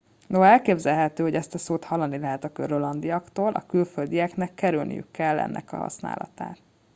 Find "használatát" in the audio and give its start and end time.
5.69-6.57